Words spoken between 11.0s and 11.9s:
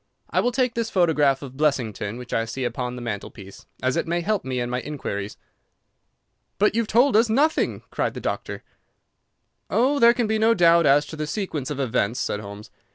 to the sequence of